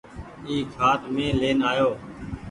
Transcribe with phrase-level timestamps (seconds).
[0.47, 1.89] اي کآٽ مين لين آئو۔